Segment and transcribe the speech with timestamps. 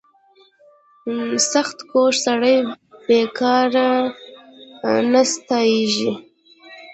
[1.51, 2.57] •سختکوش سړی
[3.05, 3.89] بېکاره
[4.83, 6.13] نه ناستېږي.